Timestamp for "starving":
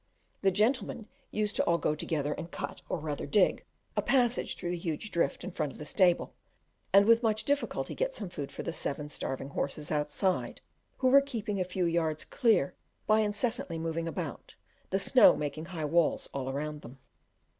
9.09-9.49